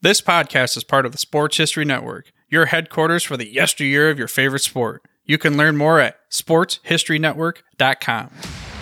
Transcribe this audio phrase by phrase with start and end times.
[0.00, 4.18] This podcast is part of the Sports History Network, your headquarters for the yesteryear of
[4.18, 5.02] your favorite sport.
[5.24, 8.30] You can learn more at sportshistorynetwork.com.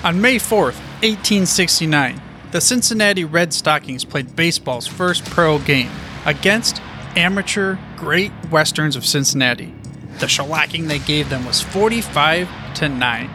[0.04, 5.90] On May 4th, 1869, the Cincinnati Red Stockings played baseball's first pro game
[6.26, 6.82] against
[7.16, 9.74] amateur Great Westerns of Cincinnati.
[10.18, 13.30] The shellacking they gave them was 45 to 9.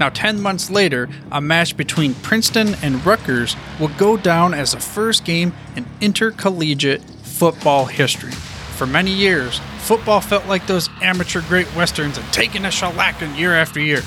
[0.00, 4.80] Now, 10 months later, a match between Princeton and Rutgers will go down as the
[4.80, 7.02] first game in intercollegiate
[7.38, 8.32] football history.
[8.32, 13.54] For many years, football felt like those amateur Great Westerns and taking a shellacking year
[13.54, 14.02] after year.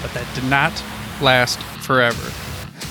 [0.00, 0.72] But that did not
[1.20, 2.32] last forever.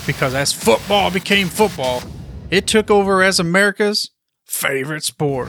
[0.05, 2.03] Because as football became football,
[2.51, 4.11] it took over as America's
[4.45, 5.47] favorite sport.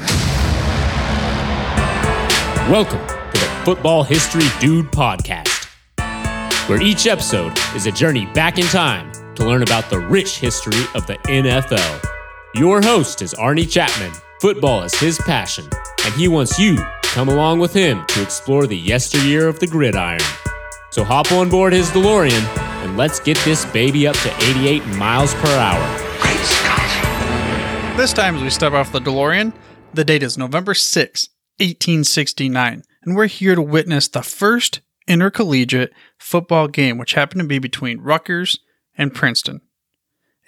[2.70, 5.66] Welcome to the Football History Dude podcast,
[6.68, 10.84] where each episode is a journey back in time to learn about the rich history
[10.94, 12.09] of the NFL.
[12.54, 14.10] Your host is Arnie Chapman.
[14.40, 15.68] Football is his passion,
[16.04, 19.68] and he wants you to come along with him to explore the yesteryear of the
[19.68, 20.18] gridiron.
[20.90, 22.44] So hop on board his DeLorean
[22.82, 25.98] and let's get this baby up to 88 miles per hour.
[26.20, 27.96] Great Scott.
[27.96, 29.52] This time, as we step off the DeLorean,
[29.94, 36.66] the date is November 6, 1869, and we're here to witness the first intercollegiate football
[36.66, 38.58] game, which happened to be between Rutgers
[38.98, 39.60] and Princeton.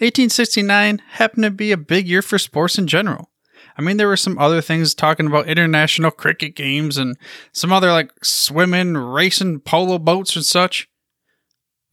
[0.02, 3.30] 1869 happened to be a big year for sports in general.
[3.78, 7.16] I mean, there were some other things talking about international cricket games and
[7.52, 10.88] some other like swimming, racing, polo boats and such.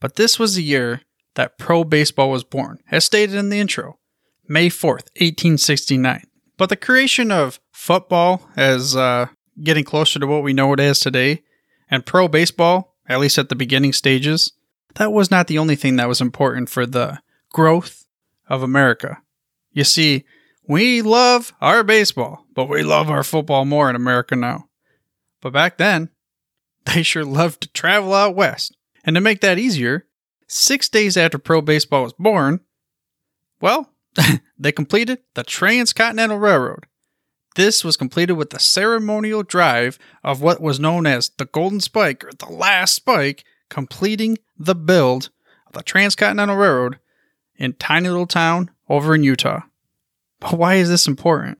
[0.00, 1.02] But this was the year
[1.36, 4.00] that pro baseball was born, as stated in the intro,
[4.48, 6.24] May 4th, 1869.
[6.56, 9.28] But the creation of football as uh,
[9.62, 11.44] getting closer to what we know it as today,
[11.88, 14.52] and pro baseball, at least at the beginning stages,
[14.96, 17.20] that was not the only thing that was important for the
[17.52, 17.99] growth
[18.50, 19.22] of America.
[19.72, 20.24] You see,
[20.66, 24.68] we love our baseball, but we love our football more in America now.
[25.40, 26.10] But back then,
[26.84, 28.76] they sure loved to travel out west.
[29.04, 30.06] And to make that easier,
[30.46, 32.60] six days after pro baseball was born,
[33.60, 33.94] well,
[34.58, 36.86] they completed the Transcontinental Railroad.
[37.56, 42.24] This was completed with the ceremonial drive of what was known as the Golden Spike
[42.24, 45.30] or the Last Spike, completing the build
[45.66, 46.98] of the Transcontinental Railroad
[47.60, 49.60] in tiny little town over in Utah.
[50.40, 51.58] But why is this important?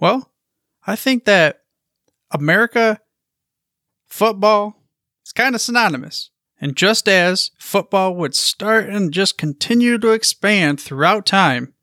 [0.00, 0.32] Well,
[0.86, 1.60] I think that
[2.30, 2.98] America
[4.06, 4.82] football
[5.24, 6.30] is kind of synonymous.
[6.60, 11.74] And just as football would start and just continue to expand throughout time,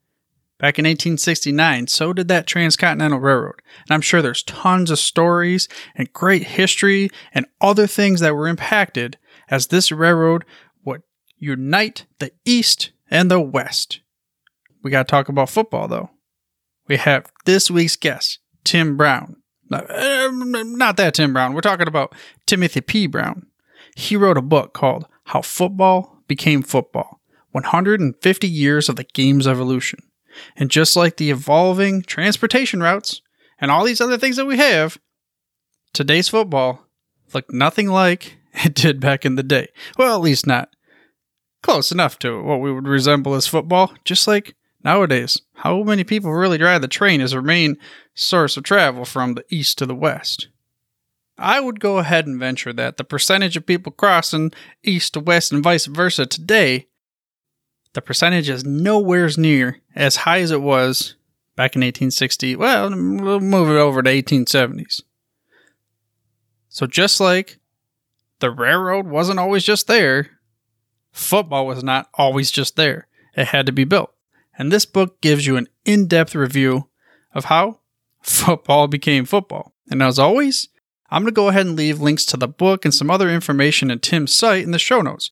[0.57, 3.61] back in 1869, so did that Transcontinental Railroad.
[3.87, 8.47] And I'm sure there's tons of stories and great history and other things that were
[8.47, 9.17] impacted
[9.49, 10.45] as this railroad
[10.85, 11.01] would
[11.37, 13.99] unite the East and the West.
[14.81, 16.09] We got to talk about football though
[16.91, 19.37] we have this week's guest, Tim Brown.
[19.71, 21.53] Uh, not that Tim Brown.
[21.53, 22.13] We're talking about
[22.45, 23.07] Timothy P.
[23.07, 23.47] Brown.
[23.95, 27.21] He wrote a book called How Football Became Football
[27.51, 29.99] 150 Years of the Game's Evolution.
[30.57, 33.21] And just like the evolving transportation routes
[33.59, 34.97] and all these other things that we have,
[35.93, 36.87] today's football
[37.33, 39.69] looked nothing like it did back in the day.
[39.97, 40.75] Well, at least not
[41.61, 46.31] close enough to what we would resemble as football, just like Nowadays, how many people
[46.31, 47.77] really drive the train as their main
[48.15, 50.47] source of travel from the east to the west?
[51.37, 54.51] I would go ahead and venture that the percentage of people crossing
[54.83, 56.87] east to west and vice versa today,
[57.93, 61.15] the percentage is nowhere near as high as it was
[61.55, 62.55] back in 1860.
[62.55, 65.03] Well, we'll move it over to 1870s.
[66.69, 67.59] So just like
[68.39, 70.39] the railroad wasn't always just there,
[71.11, 73.07] football was not always just there.
[73.35, 74.13] It had to be built
[74.61, 76.87] and this book gives you an in depth review
[77.33, 77.79] of how
[78.21, 79.73] football became football.
[79.89, 80.69] And as always,
[81.09, 83.89] I'm going to go ahead and leave links to the book and some other information
[83.89, 85.31] at Tim's site in the show notes,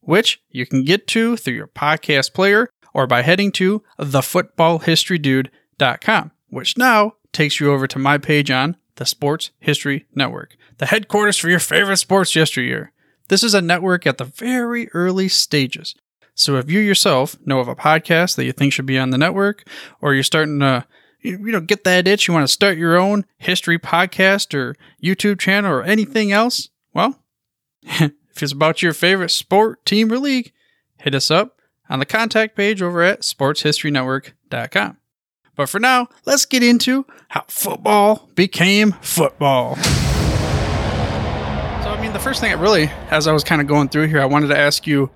[0.00, 6.76] which you can get to through your podcast player or by heading to thefootballhistorydude.com, which
[6.76, 11.48] now takes you over to my page on the Sports History Network, the headquarters for
[11.48, 12.92] your favorite sports yesteryear.
[13.28, 15.94] This is a network at the very early stages
[16.38, 19.18] so if you yourself know of a podcast that you think should be on the
[19.18, 19.66] network,
[20.02, 20.84] or you're starting to
[21.20, 25.40] you know get that itch, you want to start your own history podcast or YouTube
[25.40, 27.18] channel or anything else, well,
[27.82, 30.52] if it's about your favorite sport, team, or league,
[30.98, 31.58] hit us up
[31.88, 34.98] on the contact page over at sportshistorynetwork.com.
[35.56, 39.78] But for now, let's get into how football became football.
[42.16, 44.46] The first thing I really, as I was kind of going through here, I wanted
[44.46, 45.10] to ask you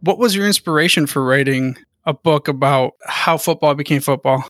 [0.00, 4.46] what was your inspiration for writing a book about how football became football?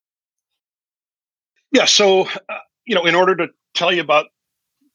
[1.71, 1.85] Yeah.
[1.85, 4.27] So, uh, you know, in order to tell you about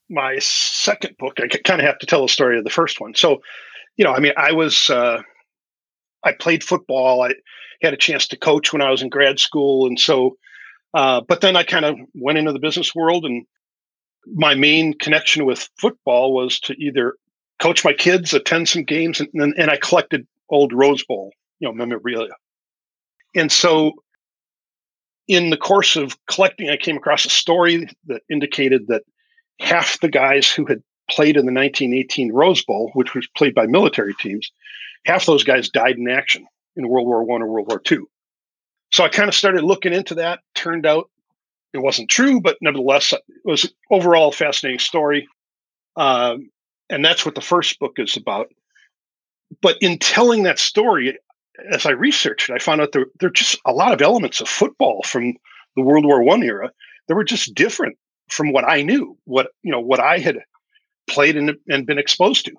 [0.09, 3.15] my second book, I kind of have to tell the story of the first one.
[3.15, 3.37] So,
[3.95, 5.21] you know, I mean, I was, uh,
[6.25, 7.21] I played football.
[7.21, 7.35] I
[7.81, 9.87] had a chance to coach when I was in grad school.
[9.87, 10.35] And so,
[10.93, 13.45] uh, but then I kind of went into the business world and
[14.33, 17.15] my main connection with football was to either
[17.59, 21.67] coach my kids, attend some games, and, and, and I collected old Rose Bowl, you
[21.67, 22.33] know, memorabilia.
[23.35, 23.93] And so
[25.27, 29.03] in the course of collecting, I came across a story that indicated that
[29.59, 33.65] half the guys who had played in the 1918 Rose Bowl, which was played by
[33.65, 34.51] military teams,
[35.05, 36.45] half those guys died in action
[36.75, 38.07] in World War One or World War Two.
[38.91, 40.39] So I kind of started looking into that.
[40.55, 41.09] Turned out
[41.77, 45.27] it wasn't true, but nevertheless, it was overall a fascinating story.
[45.95, 46.49] Um,
[46.89, 48.47] and that's what the first book is about.
[49.61, 51.17] But in telling that story,
[51.71, 54.47] as I researched, I found out there there are just a lot of elements of
[54.47, 55.33] football from
[55.75, 56.71] the World War One era
[57.07, 57.97] that were just different
[58.29, 60.37] from what I knew, what you know, what I had
[61.09, 62.53] played and, and been exposed to.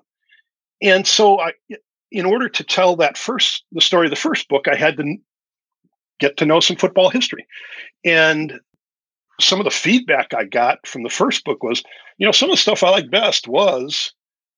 [0.81, 1.53] And so I
[2.11, 5.15] in order to tell that first the story of the first book, I had to
[6.19, 7.45] get to know some football history.
[8.03, 8.59] And
[9.39, 11.83] some of the feedback I got from the first book was,
[12.17, 14.13] you know, some of the stuff I liked best was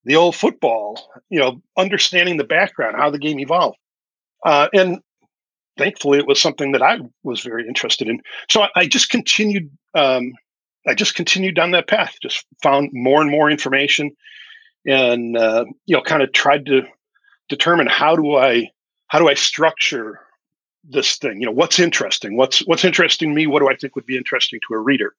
[0.06, 3.78] the old football, you know, understanding the background, how the game evolved.
[4.46, 5.00] Uh, and
[5.78, 8.20] thankfully, it was something that I was very interested in.
[8.50, 9.70] So I, I just continued.
[9.94, 10.34] Um,
[10.88, 12.16] I just continued down that path.
[12.24, 14.12] Just found more and more information,
[14.86, 16.82] and uh, you know, kind of tried to
[17.50, 18.70] determine how do I
[19.08, 20.20] how do I structure
[20.84, 21.40] this thing.
[21.40, 22.38] You know, what's interesting?
[22.38, 23.48] What's what's interesting me?
[23.48, 25.16] What do I think would be interesting to a reader?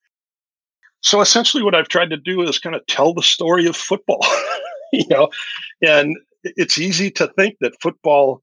[1.01, 4.25] So essentially, what I've tried to do is kind of tell the story of football.
[4.93, 5.31] you know,
[5.83, 8.43] and it's easy to think that football.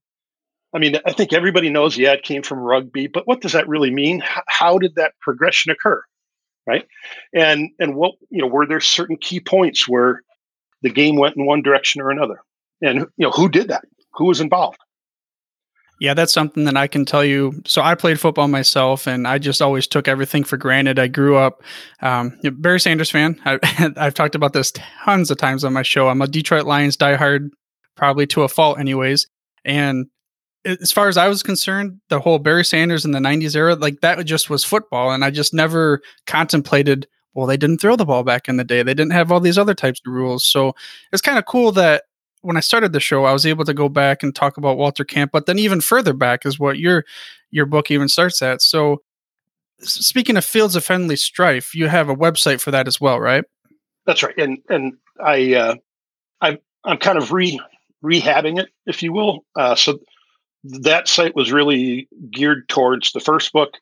[0.74, 3.68] I mean, I think everybody knows, yeah, it came from rugby, but what does that
[3.68, 4.22] really mean?
[4.48, 6.04] How did that progression occur?
[6.68, 6.86] Right.
[7.34, 10.22] And and what, you know, were there certain key points where
[10.84, 12.42] the game went in one direction or another?
[12.82, 13.86] And you know, who did that?
[14.14, 14.78] Who was involved?
[16.00, 17.62] Yeah, that's something that I can tell you.
[17.66, 20.98] So I played football myself, and I just always took everything for granted.
[20.98, 21.62] I grew up
[22.02, 23.40] um, Barry Sanders fan.
[23.46, 23.60] I,
[23.98, 24.72] have talked about this
[25.04, 26.08] tons of times on my show.
[26.08, 27.50] I'm a Detroit Lions diehard,
[27.98, 29.28] probably to a fault, anyways.
[29.66, 30.08] And
[30.66, 34.00] as far as I was concerned, the whole Barry Sanders in the '90s era, like
[34.00, 37.08] that, just was football, and I just never contemplated.
[37.34, 38.84] Well, they didn't throw the ball back in the day.
[38.84, 40.46] They didn't have all these other types of rules.
[40.46, 40.74] So
[41.12, 42.04] it's kind of cool that
[42.42, 45.04] when I started the show, I was able to go back and talk about Walter
[45.04, 47.06] Camp, but then even further back is what your
[47.52, 48.62] your book even starts at.
[48.62, 49.02] So,
[49.80, 53.44] speaking of Fields of Friendly Strife, you have a website for that as well, right?
[54.06, 54.94] That's right, and and
[55.24, 55.76] I uh,
[56.42, 57.60] I I'm kind of re
[58.04, 59.46] rehabbing it, if you will.
[59.56, 60.00] Uh, so
[60.64, 63.74] that site was really geared towards the first book,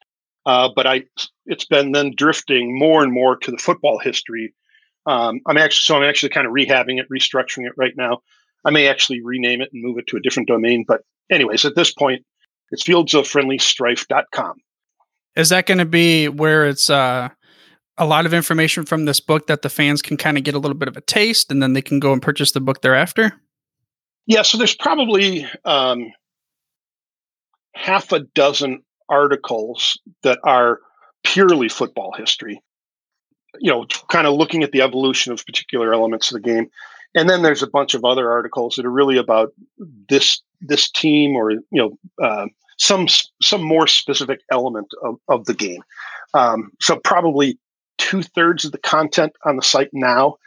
[0.46, 1.04] uh, but I
[1.46, 4.54] it's been then drifting more and more to the football history.
[5.06, 8.22] Um, I'm actually so I'm actually kind of rehabbing it, restructuring it right now.
[8.68, 10.84] I may actually rename it and move it to a different domain.
[10.86, 12.26] But, anyways, at this point,
[12.70, 14.54] it's fieldsoffriendlystrife.com.
[15.38, 17.30] Is that going to be where it's uh,
[17.98, 20.60] a lot of information from this book that the fans can kind of get a
[20.60, 23.32] little bit of a taste and then they can go and purchase the book thereafter?
[24.26, 26.12] Yeah, so there's probably um,
[27.74, 30.80] half a dozen articles that are
[31.24, 32.62] purely football history.
[33.60, 36.70] You know, kind of looking at the evolution of particular elements of the game
[37.16, 39.54] and then there's a bunch of other articles that are really about
[40.10, 42.48] this this team or you know uh,
[42.78, 43.08] some
[43.42, 45.84] some more specific element of, of the game.
[46.34, 47.58] Um, so probably
[47.98, 50.38] two thirds of the content on the site now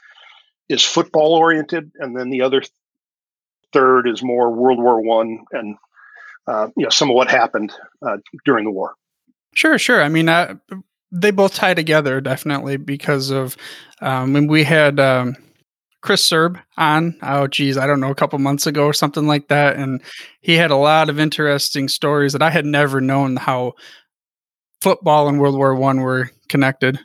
[0.69, 2.63] is football oriented, and then the other
[3.73, 5.77] third is more World War One and
[6.47, 7.73] uh, you know some of what happened
[8.07, 8.95] uh, during the war.
[9.55, 10.03] Sure, sure.
[10.03, 10.55] I mean, uh,
[11.11, 13.57] they both tie together definitely because of
[14.01, 15.01] um, when we had.
[15.01, 15.37] Um,
[16.03, 19.49] Chris Serb on, oh geez, I don't know, a couple months ago or something like
[19.49, 19.77] that.
[19.77, 20.01] And
[20.41, 23.75] he had a lot of interesting stories that I had never known how
[24.81, 26.99] football and World War One were connected.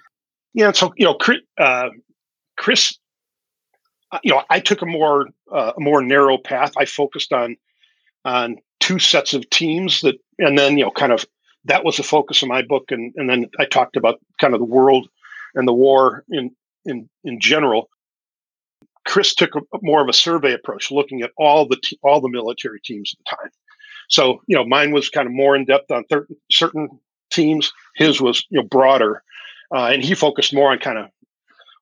[0.53, 1.89] Yeah, so you know, Chris, uh,
[2.57, 2.97] Chris
[4.11, 6.73] uh, you know, I took a more uh, a more narrow path.
[6.77, 7.57] I focused on
[8.23, 11.25] on two sets of teams that, and then you know, kind of
[11.65, 14.59] that was the focus of my book, and and then I talked about kind of
[14.59, 15.09] the world
[15.53, 16.51] and the war in
[16.85, 17.89] in in general.
[19.05, 22.29] Chris took a, more of a survey approach, looking at all the te- all the
[22.29, 23.51] military teams at the time.
[24.09, 26.89] So you know, mine was kind of more in depth on thir- certain
[27.31, 27.71] teams.
[27.95, 29.23] His was you know broader,
[29.73, 31.09] uh, and he focused more on kind of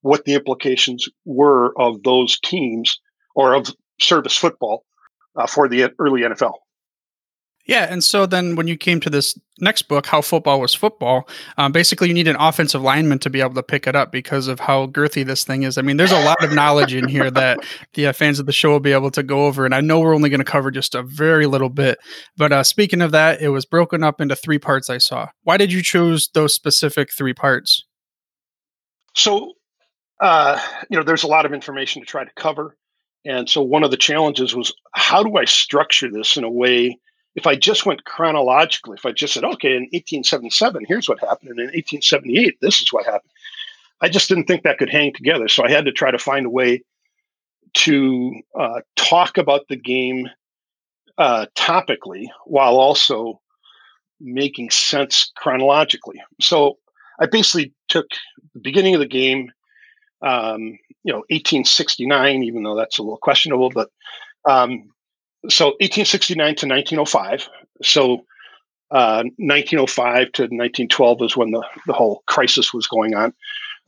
[0.02, 3.00] what the implications were of those teams
[3.36, 3.68] or of
[4.00, 4.86] service football
[5.36, 6.54] uh, for the early NFL.
[7.66, 11.30] Yeah, and so then when you came to this next book, How Football Was Football,
[11.58, 14.50] um, basically you need an offensive lineman to be able to pick it up because
[14.50, 15.78] of how girthy this thing is.
[15.78, 17.60] I mean, there's a lot of knowledge in here that
[17.94, 20.02] the uh, fans of the show will be able to go over, and I know
[20.02, 22.00] we're only going to cover just a very little bit.
[22.36, 24.90] But uh, speaking of that, it was broken up into three parts.
[24.90, 25.30] I saw.
[25.44, 27.86] Why did you choose those specific three parts?
[29.16, 29.54] So,
[30.20, 32.76] uh, you know, there's a lot of information to try to cover.
[33.26, 37.00] And so one of the challenges was how do I structure this in a way
[37.36, 41.50] if I just went chronologically, if I just said, okay, in 1877, here's what happened,
[41.50, 43.32] and in 1878, this is what happened,
[44.02, 45.48] I just didn't think that could hang together.
[45.48, 46.84] So I had to try to find a way
[47.74, 50.30] to uh, talk about the game
[51.18, 53.40] uh, topically while also
[54.20, 56.22] making sense chronologically.
[56.40, 56.78] So
[57.20, 58.08] I basically took
[58.54, 59.52] the beginning of the game,
[60.22, 63.90] um, you know, 1869, even though that's a little questionable, but
[64.46, 64.92] um,
[65.50, 67.50] so 1869 to 1905.
[67.82, 68.26] So
[68.92, 73.34] uh, 1905 to 1912 is when the, the whole crisis was going on.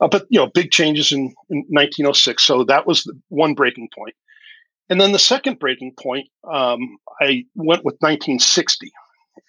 [0.00, 2.42] Uh, but you know, big changes in, in 1906.
[2.42, 4.14] So that was the one breaking point.
[4.88, 8.92] And then the second breaking point, um, I went with 1960,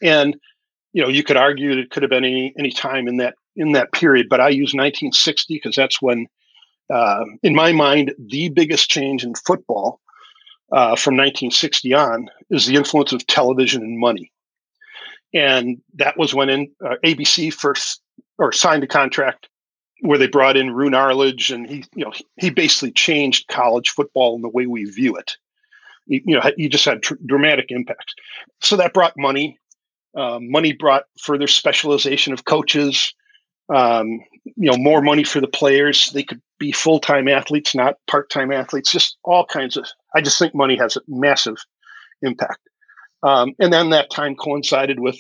[0.02, 0.36] and
[0.94, 3.36] you know, you could argue that it could have been any any time in that
[3.56, 6.28] in that period, but I use 1960 because that's when,
[6.92, 10.00] uh, in my mind, the biggest change in football
[10.72, 14.32] uh, from 1960 on is the influence of television and money.
[15.34, 18.02] And that was when in, uh, ABC first
[18.38, 19.50] or signed a contract
[20.02, 24.36] where they brought in Roone Arledge, and he, you know, he basically changed college football
[24.36, 25.36] in the way we view it.
[26.06, 28.14] You, you know, he just had tr- dramatic impacts.
[28.62, 29.60] So that brought money.
[30.16, 33.14] Uh, money brought further specialization of coaches.
[33.74, 34.22] Um,
[34.56, 36.12] you know, more money for the players.
[36.12, 38.92] They could be full time athletes, not part time athletes.
[38.92, 39.86] Just all kinds of
[40.18, 41.58] I just think money has a massive
[42.24, 42.60] impact.
[43.22, 45.16] Um, and then that time coincided with,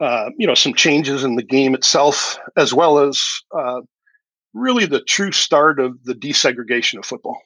[0.00, 3.22] uh, you know, some changes in the game itself, as well as
[3.58, 3.80] uh,
[4.52, 7.40] really the true start of the desegregation of football.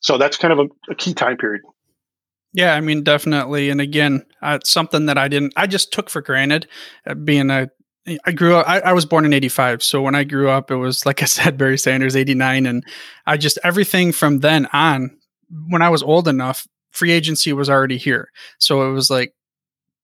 [0.00, 1.60] So that's kind of a, a key time period.
[2.54, 3.68] Yeah, I mean, definitely.
[3.68, 6.66] And again, uh, something that I didn't, I just took for granted
[7.06, 7.68] uh, being a
[8.24, 9.82] I grew up, I, I, was born in 85.
[9.82, 12.66] So when I grew up, it was, like I said, Barry Sanders, 89.
[12.66, 12.84] And
[13.26, 15.16] I just, everything from then on
[15.68, 18.30] when I was old enough, free agency was already here.
[18.58, 19.34] So it was like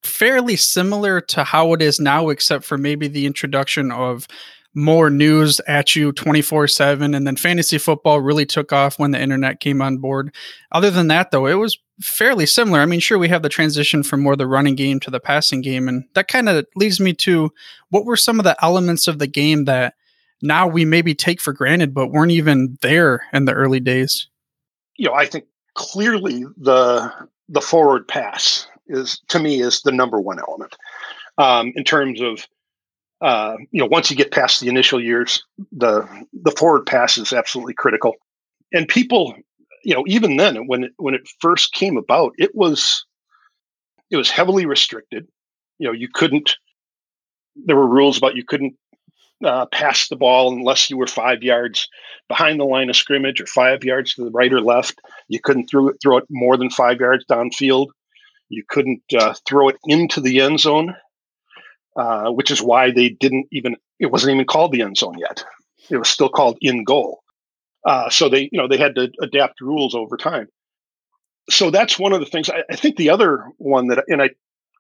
[0.03, 4.27] fairly similar to how it is now, except for maybe the introduction of
[4.75, 7.15] more news at you 24 7.
[7.15, 10.35] And then fantasy football really took off when the internet came on board.
[10.73, 12.81] Other than that, though, it was fairly similar.
[12.81, 15.61] I mean, sure, we have the transition from more the running game to the passing
[15.61, 15.89] game.
[15.89, 17.53] And that kind of leads me to
[17.91, 19.95] what were some of the elements of the game that
[20.41, 24.27] now we maybe take for granted, but weren't even there in the early days?
[25.03, 27.13] You know, I think clearly the
[27.49, 30.77] the forward pass is to me is the number one element
[31.39, 32.47] um, in terms of
[33.21, 35.43] uh, you know once you get past the initial years,
[35.73, 38.15] the the forward pass is absolutely critical.
[38.73, 39.35] And people,
[39.83, 43.05] you know, even then when it, when it first came about, it was
[44.13, 45.27] it was heavily restricted.
[45.81, 46.55] You know, you couldn't.
[47.57, 48.77] There were rules about you couldn't
[49.45, 51.89] uh, pass the ball unless you were five yards
[52.29, 55.01] behind the line of scrimmage or five yards to the right or left.
[55.29, 57.89] You couldn't throw it, throw it more than five yards downfield.
[58.49, 60.95] You couldn't uh, throw it into the end zone,
[61.97, 63.77] uh, which is why they didn't even.
[63.99, 65.45] It wasn't even called the end zone yet.
[65.91, 67.23] It was still called in goal.
[67.85, 70.49] Uh, so they, you know, they had to adapt rules over time.
[71.51, 72.49] So that's one of the things.
[72.49, 74.31] I, I think the other one that, and I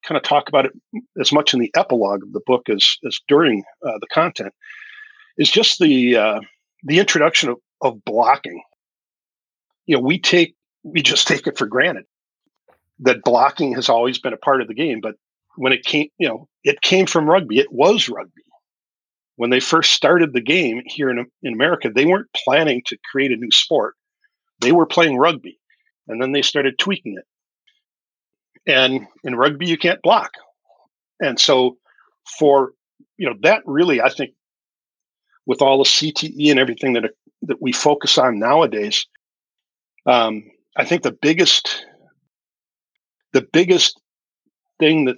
[0.06, 0.73] kind of talk about it
[1.21, 4.52] as much in the epilogue of the book as as during uh, the content
[5.38, 6.40] is just the uh,
[6.85, 8.62] the introduction of, of blocking.
[9.87, 12.04] You know, we take we just take it for granted
[13.00, 15.16] that blocking has always been a part of the game, but
[15.56, 17.59] when it came, you know, it came from rugby.
[17.59, 18.42] It was rugby.
[19.37, 23.32] When they first started the game here in, in America, they weren't planning to create
[23.32, 23.94] a new sport.
[24.61, 25.59] They were playing rugby.
[26.06, 27.25] And then they started tweaking it.
[28.66, 30.33] And in rugby, you can't block.
[31.21, 31.78] And so,
[32.38, 32.73] for
[33.16, 34.33] you know, that really, I think,
[35.47, 37.11] with all the CTE and everything that
[37.42, 39.07] that we focus on nowadays,
[40.07, 40.45] um,
[40.76, 41.85] I think the biggest
[43.33, 44.00] the biggest
[44.78, 45.16] thing that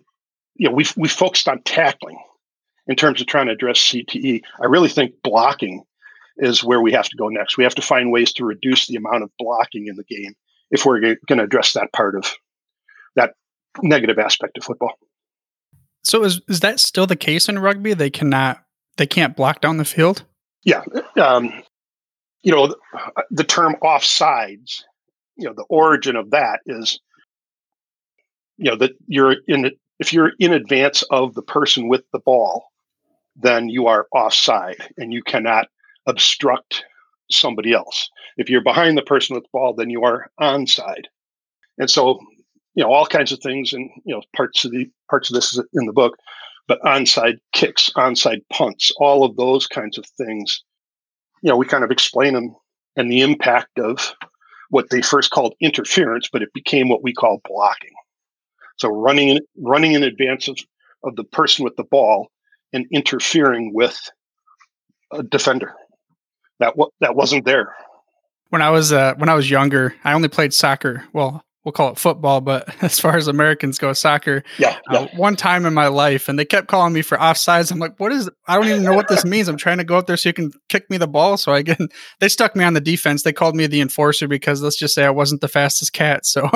[0.57, 2.19] you know we we focused on tackling
[2.87, 4.43] in terms of trying to address CTE.
[4.61, 5.85] I really think blocking
[6.37, 7.57] is where we have to go next.
[7.57, 10.35] We have to find ways to reduce the amount of blocking in the game
[10.71, 12.33] if we're going to address that part of
[13.17, 13.35] that
[13.83, 14.93] negative aspect of football.
[16.03, 17.95] So is is that still the case in rugby?
[17.95, 18.63] They cannot
[18.97, 20.25] they can't block down the field.
[20.63, 20.83] Yeah,
[21.21, 21.63] um,
[22.43, 22.77] you know the,
[23.31, 24.83] the term offsides.
[25.37, 27.01] You know the origin of that is
[28.57, 32.71] you know that you're in if you're in advance of the person with the ball,
[33.37, 35.69] then you are offside and you cannot
[36.07, 36.85] obstruct
[37.31, 38.11] somebody else.
[38.37, 41.05] If you're behind the person with the ball, then you are onside.
[41.79, 42.21] And so,
[42.75, 45.53] you know, all kinds of things and you know, parts of the parts of this
[45.53, 46.17] is in the book,
[46.67, 50.63] but onside kicks, onside punts, all of those kinds of things,
[51.43, 52.55] you know, we kind of explain them
[52.97, 54.15] and the impact of
[54.71, 57.93] what they first called interference, but it became what we call blocking.
[58.77, 60.59] So running in, running in advance of,
[61.05, 62.29] of the person with the ball
[62.73, 63.99] and interfering with
[65.13, 65.75] a defender.
[66.61, 67.75] That that wasn't there.
[68.51, 71.05] When I was uh, when I was younger, I only played soccer.
[71.13, 74.45] Well, we'll call it football, but as far as Americans go, soccer.
[74.59, 75.01] Yeah, yeah.
[75.01, 77.73] Uh, one time in my life, and they kept calling me for offsides.
[77.73, 78.31] I'm like, what is?
[78.47, 79.49] I don't even know what this means.
[79.49, 81.37] I'm trying to go up there so you can kick me the ball.
[81.37, 81.79] So I get.
[82.21, 83.23] They stuck me on the defense.
[83.23, 86.25] They called me the enforcer because let's just say I wasn't the fastest cat.
[86.27, 86.49] So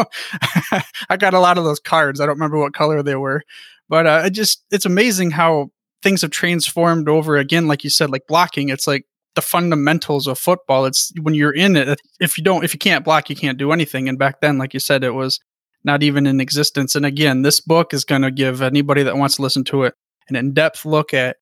[1.10, 2.20] I got a lot of those cards.
[2.20, 3.42] I don't remember what color they were,
[3.88, 5.70] but uh, it just it's amazing how
[6.02, 7.66] things have transformed over again.
[7.66, 8.68] Like you said, like blocking.
[8.68, 10.84] It's like the fundamentals of football.
[10.84, 12.00] It's when you're in it.
[12.20, 14.08] If you don't, if you can't block, you can't do anything.
[14.08, 15.40] And back then, like you said, it was
[15.84, 16.94] not even in existence.
[16.94, 19.94] And again, this book is going to give anybody that wants to listen to it
[20.28, 21.36] an in-depth look at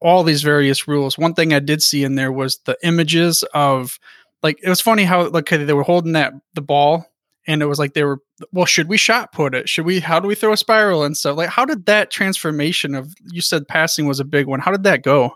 [0.00, 1.18] all these various rules.
[1.18, 3.98] One thing I did see in there was the images of
[4.42, 7.06] like it was funny how like they were holding that the ball
[7.46, 8.18] and it was like they were
[8.52, 11.16] well should we shot put it should we how do we throw a spiral and
[11.16, 14.72] stuff like how did that transformation of you said passing was a big one how
[14.72, 15.32] did that go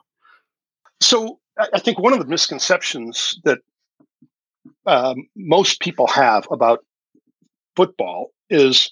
[1.00, 3.58] so I think one of the misconceptions that
[4.86, 6.84] um, most people have about
[7.74, 8.90] football is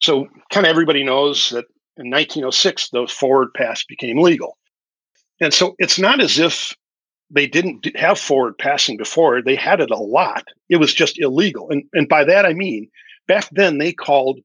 [0.00, 1.64] so kind of everybody knows that
[1.96, 4.58] in 1906 the forward pass became legal.
[5.40, 6.74] And so it's not as if
[7.30, 10.44] they didn't have forward passing before they had it a lot.
[10.68, 11.70] It was just illegal.
[11.70, 12.88] And, and by that i mean
[13.26, 14.40] back then they called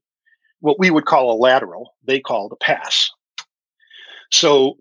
[0.60, 3.10] what we would call a lateral they called a pass.
[4.30, 4.78] So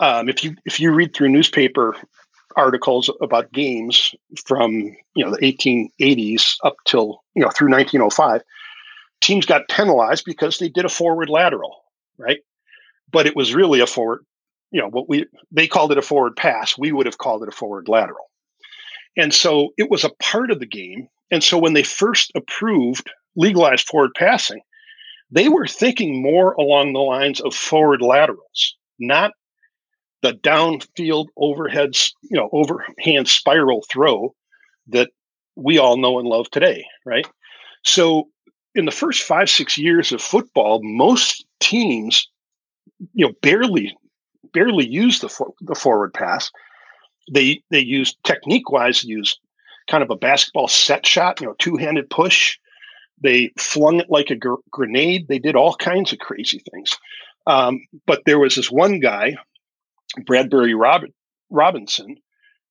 [0.00, 1.96] um, if you if you read through newspaper
[2.56, 4.14] articles about games
[4.44, 4.72] from
[5.14, 8.42] you know the 1880s up till you know through 1905
[9.20, 11.84] teams got penalized because they did a forward lateral
[12.18, 12.40] right?
[13.10, 14.24] But it was really a forward
[14.70, 16.76] you know what we they called it a forward pass.
[16.78, 18.30] We would have called it a forward lateral.
[19.16, 21.08] And so it was a part of the game.
[21.32, 24.60] And so when they first approved legalized forward passing
[25.32, 29.32] they were thinking more along the lines of forward laterals not
[30.22, 34.34] the downfield overheads, you know, overhand spiral throw
[34.88, 35.10] that
[35.56, 37.26] we all know and love today, right?
[37.84, 38.28] So
[38.74, 42.28] in the first five, six years of football, most teams,
[43.14, 43.96] you know, barely,
[44.52, 46.50] barely use the, for, the forward pass.
[47.32, 49.38] They, they use technique wise, use
[49.88, 52.58] kind of a basketball set shot, you know, two handed push.
[53.22, 55.28] They flung it like a gr- grenade.
[55.28, 56.96] They did all kinds of crazy things.
[57.46, 59.36] Um, but there was this one guy
[60.24, 61.10] Bradbury Rob-
[61.50, 62.16] Robinson,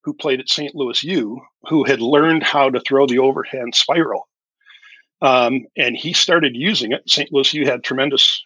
[0.04, 0.73] who played at St.
[0.75, 4.28] Louis U, who had learned how to throw the overhand spiral.
[5.21, 7.02] Um, and he started using it.
[7.08, 7.32] St.
[7.32, 8.41] Louis U had tremendous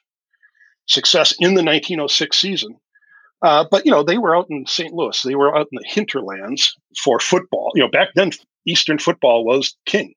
[0.88, 2.78] success in the 1906 season.
[3.44, 4.94] Uh, but you know they were out in St.
[4.94, 5.22] Louis.
[5.22, 7.72] They were out in the hinterlands for football.
[7.76, 8.32] You know back then
[8.66, 10.14] Eastern football was king.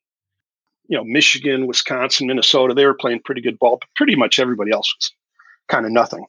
[0.88, 2.72] You know Michigan, Wisconsin, Minnesota.
[2.72, 5.12] They were playing pretty good ball, but pretty much everybody else was
[5.68, 6.24] kind of nothing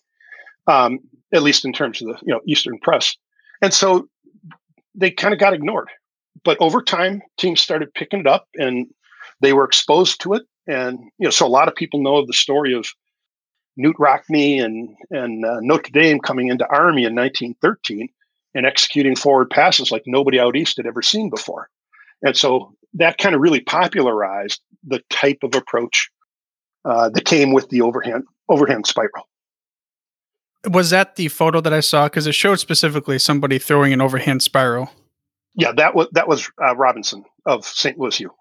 [0.67, 0.99] um,
[1.33, 3.15] at least in terms of the you know Eastern press.
[3.61, 4.07] And so
[4.95, 5.89] they kind of got ignored.
[6.43, 8.87] But over time, teams started picking it up, and
[9.41, 10.43] they were exposed to it.
[10.67, 12.87] And you know, so a lot of people know of the story of
[13.79, 18.09] Knute Rockne and and uh, Notre Dame coming into Army in 1913
[18.55, 21.69] and executing forward passes like nobody out east had ever seen before.
[22.23, 26.09] And so that kind of really popularized the type of approach
[26.85, 29.27] uh, that came with the overhand overhand spiral
[30.65, 32.05] was that the photo that I saw?
[32.05, 34.91] Because it showed specifically somebody throwing an overhand spiral.
[35.55, 37.97] Yeah, that was that was uh, Robinson of St.
[37.97, 38.31] Louis U.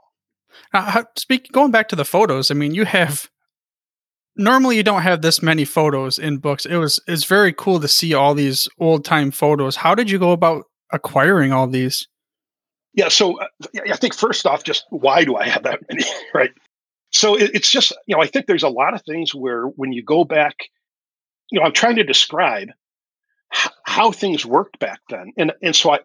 [0.73, 2.51] Uh, speak going back to the photos.
[2.51, 3.31] I mean, you have
[4.37, 6.67] normally you don't have this many photos in books.
[6.67, 9.77] It was it's very cool to see all these old time photos.
[9.77, 12.07] How did you go about acquiring all these?
[12.95, 13.47] Yeah, so uh,
[13.91, 16.05] I think first off, just why do I have that many?
[16.35, 16.51] right.
[17.13, 19.93] So it, it's just you know I think there's a lot of things where when
[19.93, 20.57] you go back
[21.51, 22.69] you know, I'm trying to describe
[23.55, 25.33] h- how things worked back then.
[25.37, 26.01] And, and so I,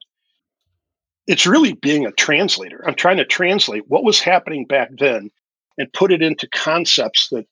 [1.27, 2.83] it's really being a translator.
[2.87, 5.31] I'm trying to translate what was happening back then
[5.77, 7.45] and put it into concepts that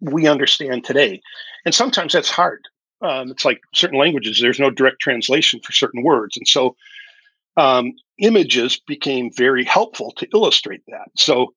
[0.00, 1.20] we understand today.
[1.64, 2.62] And sometimes that's hard.
[3.02, 6.36] Um, it's like certain languages, there's no direct translation for certain words.
[6.36, 6.74] And so
[7.56, 11.08] um, images became very helpful to illustrate that.
[11.16, 11.54] So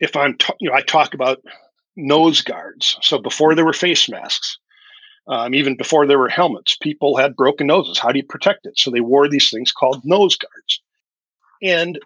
[0.00, 1.42] if I'm, you know, I talk about
[1.96, 2.96] nose guards.
[3.02, 4.58] So before there were face masks,
[5.28, 7.98] um, even before there were helmets, people had broken noses.
[7.98, 8.78] How do you protect it?
[8.78, 10.82] So they wore these things called nose guards.
[11.62, 11.98] And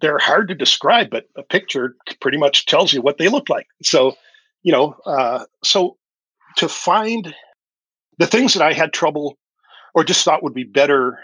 [0.00, 3.66] they're hard to describe, but a picture pretty much tells you what they look like.
[3.82, 4.14] So,
[4.62, 5.96] you know, uh, so
[6.56, 7.34] to find
[8.18, 9.36] the things that I had trouble
[9.94, 11.18] or just thought would be better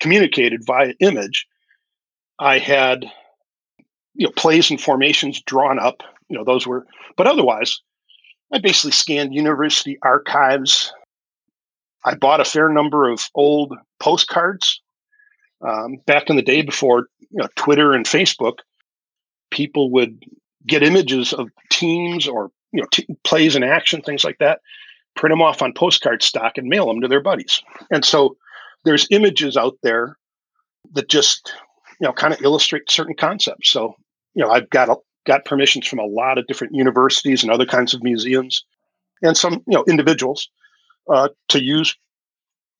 [0.00, 1.46] communicated via image,
[2.38, 3.04] I had,
[4.14, 6.02] you know, plays and formations drawn up.
[6.28, 6.86] You know, those were,
[7.16, 7.80] but otherwise,
[8.54, 10.92] I basically scanned university archives.
[12.04, 14.80] I bought a fair number of old postcards
[15.60, 18.58] um, back in the day before you know, Twitter and Facebook.
[19.50, 20.22] People would
[20.68, 24.60] get images of teams or you know t- plays in action, things like that,
[25.16, 27.60] print them off on postcard stock and mail them to their buddies.
[27.90, 28.36] And so
[28.84, 30.16] there's images out there
[30.92, 31.52] that just
[32.00, 33.68] you know kind of illustrate certain concepts.
[33.70, 33.96] So
[34.34, 37.66] you know I've got a, got permissions from a lot of different universities and other
[37.66, 38.64] kinds of museums,
[39.22, 40.48] and some you know individuals
[41.10, 41.96] uh, to use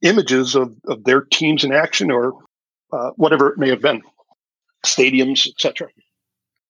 [0.02, 2.34] images of, of their teams in action or
[2.92, 4.02] uh, whatever it may have been,
[4.84, 5.88] stadiums, etc.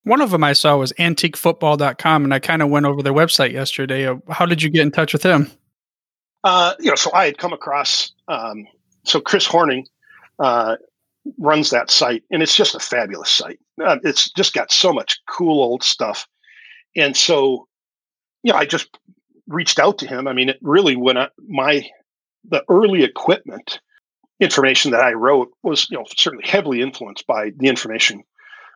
[0.05, 3.53] One of them I saw was antiquefootball.com, and I kind of went over their website
[3.53, 4.07] yesterday.
[4.07, 5.51] Uh, how did you get in touch with him?
[6.45, 8.67] Uh, you know, so I had come across, um,
[9.05, 9.87] so Chris Horning
[10.39, 10.77] uh,
[11.39, 13.59] runs that site, and it's just a fabulous site.
[13.83, 16.27] Uh, it's just got so much cool old stuff.
[16.97, 17.67] And so,
[18.43, 18.89] you know, I just
[19.49, 20.29] reached out to him.
[20.29, 21.89] I mean, it really, when I, my,
[22.49, 23.81] the early equipment
[24.41, 28.23] information that I wrote was, you know, certainly heavily influenced by the information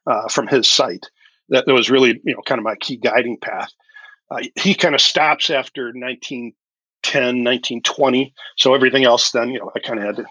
[0.06, 1.06] uh, from his site.
[1.50, 3.72] That, was really, you know, kind of my key guiding path.
[4.30, 8.34] Uh, he kind of stops after 1910, 1920.
[8.58, 10.26] So everything else, then, you know, I kind of had to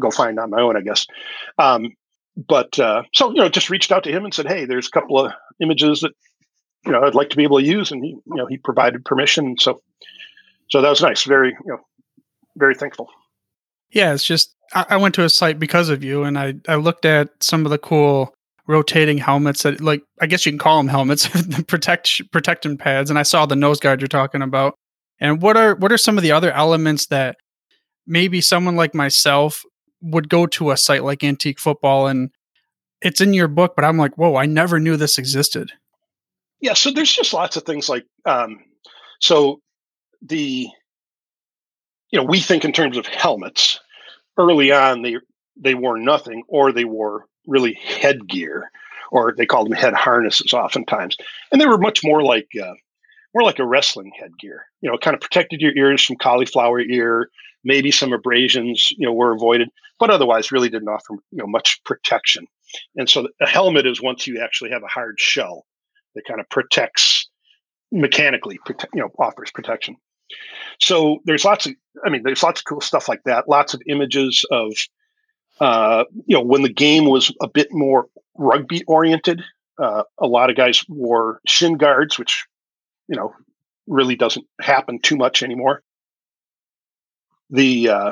[0.00, 1.06] go find on my own, I guess.
[1.58, 1.94] Um,
[2.36, 4.90] but uh, so, you know, just reached out to him and said, hey, there's a
[4.90, 6.12] couple of images that,
[6.84, 7.92] you know, I'd like to be able to use.
[7.92, 9.56] And he, you know, he provided permission.
[9.58, 9.80] So,
[10.70, 11.24] so that was nice.
[11.24, 11.78] Very, you know,
[12.56, 13.08] very thankful.
[13.90, 16.74] Yeah, it's just I, I went to a site because of you, and I I
[16.74, 18.34] looked at some of the cool
[18.66, 21.28] rotating helmets that like I guess you can call them helmets,
[21.68, 24.74] protect protection pads, and I saw the nose guard you're talking about.
[25.20, 27.36] And what are what are some of the other elements that
[28.06, 29.62] maybe someone like myself
[30.04, 32.30] would go to a site like Antique Football and
[33.00, 35.72] it's in your book, but I'm like, whoa, I never knew this existed.
[36.60, 38.60] Yeah, so there's just lots of things like um,
[39.20, 39.60] so
[40.22, 40.68] the
[42.10, 43.80] you know we think in terms of helmets
[44.38, 45.16] early on they
[45.56, 48.70] they wore nothing or they wore really headgear
[49.10, 51.16] or they called them head harnesses oftentimes
[51.52, 52.72] and they were much more like uh,
[53.34, 57.28] more like a wrestling headgear you know kind of protected your ears from cauliflower ear
[57.64, 59.68] maybe some abrasions you know were avoided
[59.98, 62.46] but otherwise really didn't offer you know much protection
[62.96, 65.64] and so a helmet is once you actually have a hard shell
[66.14, 67.28] that kind of protects
[67.92, 69.96] mechanically you know offers protection
[70.80, 73.48] so there's lots of, I mean, there's lots of cool stuff like that.
[73.48, 74.72] Lots of images of,
[75.60, 79.42] uh, you know, when the game was a bit more rugby oriented.
[79.76, 82.46] Uh, a lot of guys wore shin guards, which,
[83.08, 83.34] you know,
[83.86, 85.82] really doesn't happen too much anymore.
[87.50, 88.10] The, uh,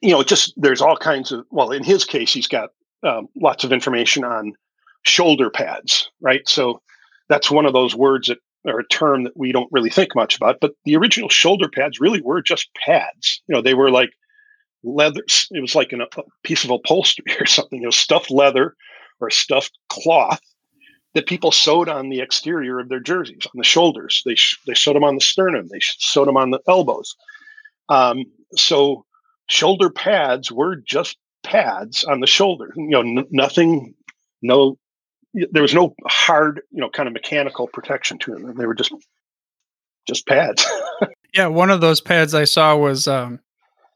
[0.00, 2.70] you know, just there's all kinds of, well, in his case, he's got
[3.02, 4.54] um, lots of information on
[5.02, 6.46] shoulder pads, right?
[6.48, 6.80] So
[7.28, 10.36] that's one of those words that or a term that we don't really think much
[10.36, 13.40] about, but the original shoulder pads really were just pads.
[13.48, 14.10] You know, they were like
[14.82, 15.22] leather.
[15.52, 16.06] It was like an, a
[16.42, 17.78] piece of upholstery or something.
[17.78, 18.74] You know, stuffed leather
[19.20, 20.40] or stuffed cloth
[21.16, 24.22] that people sewed on the exterior of their jerseys, on the shoulders.
[24.26, 25.66] They sh- they sewed them on the sternum.
[25.66, 27.16] They sewed them on the elbows.
[27.88, 29.06] Um, so
[29.48, 32.70] shoulder pads were just pads on the shoulder.
[32.76, 33.94] You know, n- nothing,
[34.42, 34.78] no
[35.32, 38.54] there was no hard, you know, kind of mechanical protection to them.
[38.54, 38.92] They were just
[40.06, 40.66] just pads.
[41.34, 43.40] yeah, one of those pads I saw was um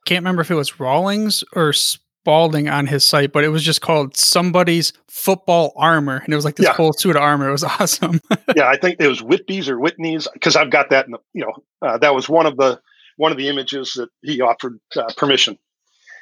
[0.07, 1.75] can't remember if it was Rawlings or
[2.23, 6.45] Spalding on his site, but it was just called somebody's football armor, and it was
[6.45, 6.75] like this yeah.
[6.75, 7.49] whole suit of armor.
[7.49, 8.21] It was awesome.
[8.55, 11.07] yeah, I think it was Whitby's or Whitney's because I've got that.
[11.07, 12.79] In the, you know, uh, that was one of the
[13.17, 15.59] one of the images that he offered uh, permission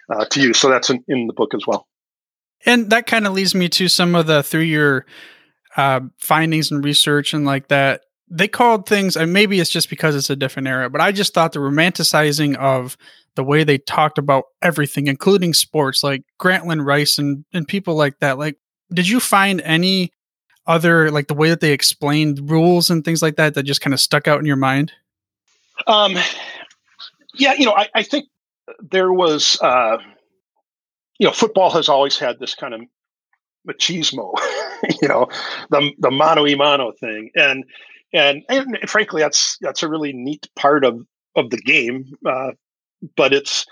[0.08, 0.58] uh, to use.
[0.58, 1.88] So that's in, in the book as well.
[2.66, 5.06] And that kind of leads me to some of the through your
[5.76, 8.02] uh, findings and research and like that.
[8.30, 11.32] They called things, and maybe it's just because it's a different era, but I just
[11.32, 12.98] thought the romanticizing of
[13.38, 18.18] the way they talked about everything, including sports, like Grantland Rice and, and people like
[18.18, 18.36] that.
[18.36, 18.56] Like,
[18.92, 20.10] did you find any
[20.66, 23.94] other, like the way that they explained rules and things like that, that just kind
[23.94, 24.90] of stuck out in your mind?
[25.86, 26.16] Um,
[27.32, 28.26] yeah, you know, I, I think
[28.80, 29.98] there was, uh,
[31.20, 32.80] you know, football has always had this kind of
[33.68, 34.34] machismo,
[35.00, 35.28] you know,
[35.70, 37.64] the the mano y mano thing, and
[38.12, 42.12] and and frankly, that's that's a really neat part of of the game.
[42.26, 42.50] Uh,
[43.16, 43.66] but it's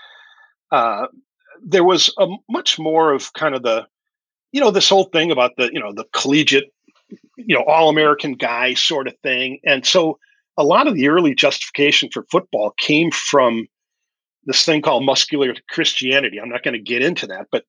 [0.71, 1.07] uh,
[1.63, 3.85] there was a much more of kind of the
[4.51, 6.73] you know this whole thing about the you know the collegiate
[7.37, 10.19] you know all American guy sort of thing, and so
[10.57, 13.67] a lot of the early justification for football came from
[14.45, 16.39] this thing called muscular Christianity.
[16.39, 17.65] I'm not going to get into that, but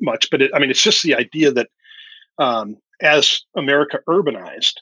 [0.00, 1.68] much, but it, I mean, it's just the idea that
[2.38, 4.74] um, as America urbanized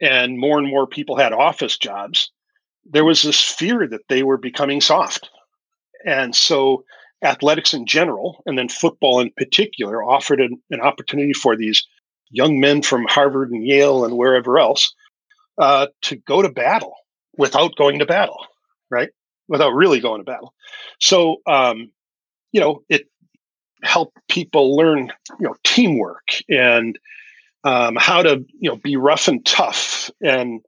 [0.00, 2.30] and more and more people had office jobs,
[2.84, 5.30] there was this fear that they were becoming soft.
[6.06, 6.84] And so
[7.22, 11.86] athletics in general, and then football in particular, offered an, an opportunity for these
[12.30, 14.94] young men from Harvard and Yale and wherever else
[15.58, 16.94] uh, to go to battle
[17.36, 18.38] without going to battle,
[18.90, 19.10] right?
[19.48, 20.54] Without really going to battle.
[21.00, 21.90] So, um,
[22.52, 23.06] you know, it
[23.82, 26.98] helped people learn, you know, teamwork and
[27.64, 30.60] um, how to, you know, be rough and tough and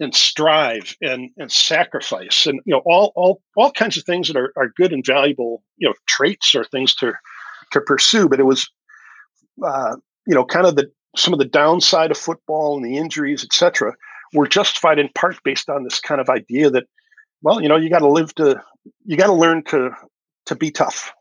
[0.00, 4.36] and strive and and sacrifice and you know all all all kinds of things that
[4.36, 7.12] are, are good and valuable you know traits or things to
[7.70, 8.68] to pursue but it was
[9.64, 13.44] uh, you know kind of the some of the downside of football and the injuries
[13.44, 13.94] etc
[14.32, 16.84] were justified in part based on this kind of idea that,
[17.42, 18.62] well, you know, you got to live to,
[19.04, 19.90] you got to learn to,
[20.46, 21.12] to be tough.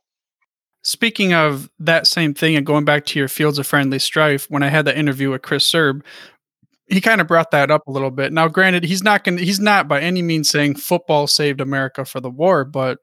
[0.83, 4.63] Speaking of that same thing and going back to your fields of friendly strife, when
[4.63, 6.03] I had that interview with Chris Serb,
[6.89, 8.33] he kind of brought that up a little bit.
[8.33, 12.19] Now, granted, he's not going he's not by any means saying football saved America for
[12.19, 12.99] the war, but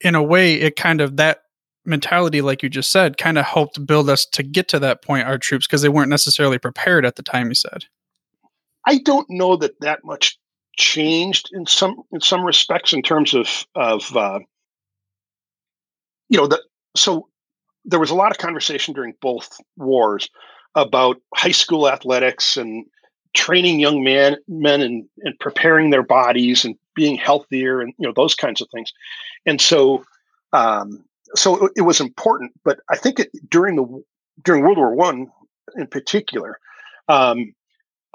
[0.00, 1.40] in a way, it kind of that
[1.84, 5.26] mentality, like you just said, kind of helped build us to get to that point,
[5.26, 7.84] our troops, because they weren't necessarily prepared at the time, he said.
[8.86, 10.38] I don't know that that much
[10.76, 14.40] changed in some in some respects in terms of of uh,
[16.28, 16.62] you know the
[16.96, 17.28] so
[17.84, 20.28] there was a lot of conversation during both wars
[20.74, 22.86] about high school athletics and
[23.34, 28.12] training young men men and, and preparing their bodies and being healthier and you know
[28.14, 28.92] those kinds of things.
[29.46, 30.04] And so
[30.52, 34.04] um, so it, it was important but i think it, during the
[34.44, 35.32] during world war one
[35.74, 36.60] in particular
[37.08, 37.54] um,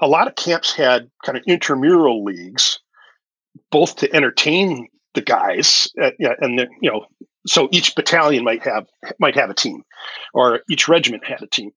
[0.00, 2.80] a lot of camps had kind of intramural leagues,
[3.70, 7.06] both to entertain the guys, uh, and the, you know,
[7.46, 8.86] so each battalion might have
[9.18, 9.82] might have a team,
[10.34, 11.72] or each regiment had a team,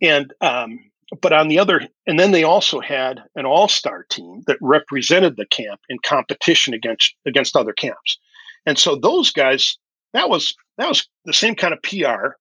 [0.00, 0.78] and um,
[1.20, 5.36] but on the other, and then they also had an all star team that represented
[5.36, 8.18] the camp in competition against against other camps,
[8.66, 9.76] and so those guys
[10.14, 12.36] that was that was the same kind of PR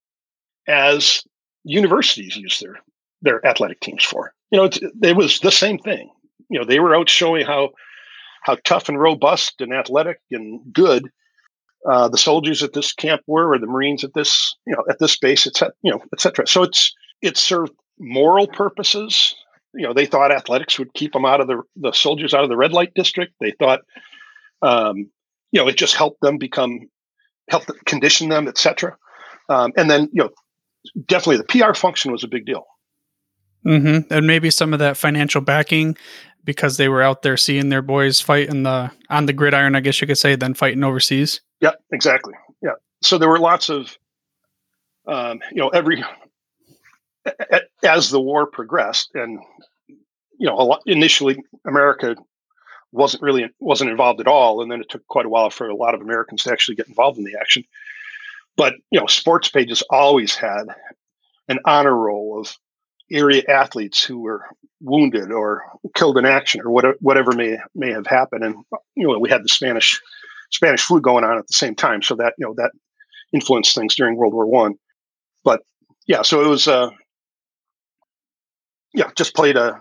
[0.68, 1.24] as
[1.64, 2.80] universities use their
[3.22, 4.70] their athletic teams for you know,
[5.02, 6.12] it was the same thing.
[6.50, 7.70] You know, they were out showing how
[8.44, 11.10] how tough and robust and athletic and good
[11.90, 15.00] uh, the soldiers at this camp were, or the Marines at this, you know, at
[15.00, 15.74] this base, etc.
[15.82, 16.46] You know, etc.
[16.46, 19.36] So it's it served moral purposes.
[19.74, 22.50] You know, they thought athletics would keep them out of the the soldiers out of
[22.50, 23.34] the red light district.
[23.40, 23.82] They thought,
[24.62, 25.10] um,
[25.52, 26.90] you know, it just helped them become,
[27.50, 28.98] helped condition them, etc.
[29.48, 30.30] Um, and then, you know,
[31.06, 32.66] definitely the PR function was a big deal.
[33.66, 34.12] Mm-hmm.
[34.12, 35.96] And maybe some of that financial backing
[36.44, 39.82] because they were out there seeing their boys fight in the on the gridiron, I
[39.82, 41.42] guess you could say, then fighting overseas.
[41.60, 42.34] Yeah, exactly.
[42.64, 42.72] Yeah.
[43.04, 43.96] So there were lots of,
[45.08, 46.04] um, you know, every
[47.84, 49.40] as the war progressed, and
[50.38, 52.16] you know, lot, initially America
[52.92, 55.76] wasn't really wasn't involved at all, and then it took quite a while for a
[55.76, 57.64] lot of Americans to actually get involved in the action.
[58.58, 60.66] But you know, sports pages always had
[61.48, 62.56] an honor roll of
[63.12, 64.46] area athletes who were
[64.80, 65.64] wounded or
[65.96, 68.44] killed in action or whatever, whatever may may have happened.
[68.44, 68.56] And
[68.96, 70.00] you know, we had the Spanish
[70.52, 72.72] Spanish flu going on at the same time, so that you know that
[73.34, 74.76] influenced things during World War One.
[75.44, 75.62] But
[76.08, 76.90] yeah, so it was uh,
[78.94, 79.80] yeah, just played a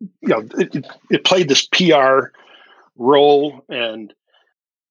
[0.00, 2.26] you know it, it played this PR
[2.96, 4.12] role, and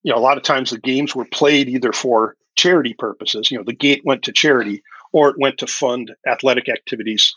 [0.02, 3.50] you know a lot of times the games were played either for charity purposes.
[3.50, 7.34] You know, the gate went to charity, or it went to fund athletic activities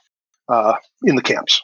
[0.50, 1.62] uh, in the camps.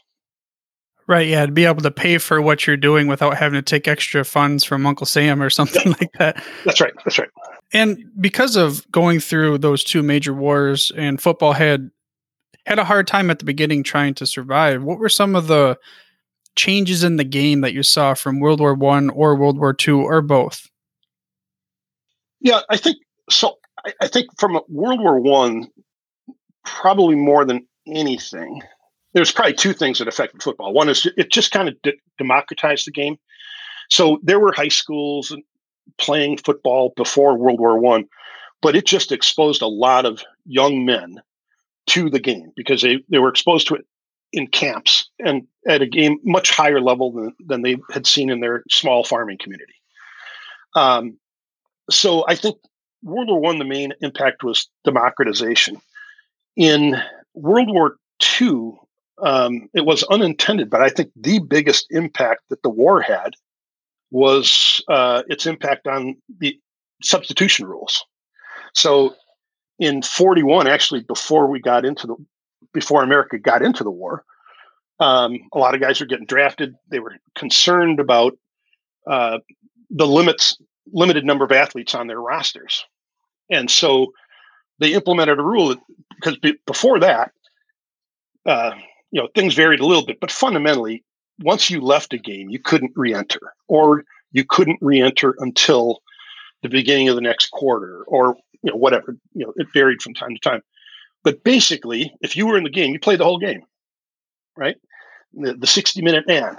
[1.08, 1.28] Right.
[1.28, 1.46] Yeah.
[1.46, 4.64] To be able to pay for what you're doing without having to take extra funds
[4.64, 5.96] from Uncle Sam or something yeah.
[6.00, 6.44] like that.
[6.64, 6.94] That's right.
[7.04, 7.30] That's right.
[7.74, 11.90] And because of going through those two major wars and football had
[12.66, 15.78] had a hard time at the beginning trying to survive, what were some of the
[16.56, 20.00] changes in the game that you saw from World War One or World War Two
[20.02, 20.70] or both?
[22.40, 22.98] Yeah, I think
[23.30, 23.58] so.
[23.86, 25.68] I, I think from World War One,
[26.66, 28.62] probably more than anything,
[29.14, 30.74] there's probably two things that affected football.
[30.74, 33.18] One is it just kind of de- democratized the game.
[33.90, 35.36] So there were high schools
[35.98, 38.06] playing football before World War One,
[38.62, 41.22] but it just exposed a lot of young men
[41.88, 43.86] to the game because they, they were exposed to it
[44.34, 48.40] in camps and at a game much higher level than, than they had seen in
[48.40, 49.74] their small farming community.
[50.76, 51.18] Um,
[51.90, 52.58] so I think
[53.04, 55.82] World War One, the main impact was democratization.
[56.56, 57.02] In
[57.34, 58.78] World War Two,
[59.22, 63.34] um, it was unintended, but I think the biggest impact that the war had
[64.12, 66.58] was uh, its impact on the
[67.02, 68.06] substitution rules.
[68.74, 69.16] So
[69.82, 72.16] in 41, actually, before we got into the,
[72.72, 74.24] before America got into the war,
[75.00, 76.76] um, a lot of guys were getting drafted.
[76.92, 78.38] They were concerned about
[79.08, 79.40] uh,
[79.90, 80.56] the limits,
[80.94, 82.86] limited number of athletes on their rosters.
[83.50, 84.14] And so
[84.78, 85.76] they implemented a rule
[86.16, 87.32] because be, before that,
[88.46, 88.74] uh,
[89.10, 91.04] you know, things varied a little bit, but fundamentally,
[91.40, 96.04] once you left a game, you couldn't re-enter, or you couldn't re-enter until
[96.62, 99.16] the beginning of the next quarter, or you know, whatever.
[99.34, 100.62] You know, it varied from time to time.
[101.24, 103.62] But basically, if you were in the game, you played the whole game,
[104.58, 104.76] right?
[105.34, 106.58] The, the 60 minute man.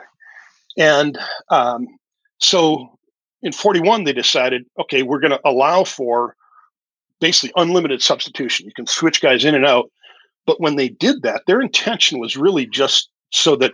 [0.79, 1.19] And
[1.51, 1.87] um,
[2.39, 2.99] so
[3.43, 6.37] in 41, they decided, okay, we're going to allow for
[7.21, 8.67] basically unlimited substitution.
[8.67, 9.91] You can switch guys in and out.
[10.47, 13.73] But when they did that, their intention was really just so that